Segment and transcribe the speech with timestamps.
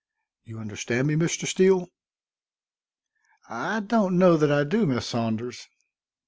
[0.45, 1.45] You understand me, Mr.
[1.45, 1.87] Steele?"
[3.47, 5.67] "I don't know that I do, Miss Saunders."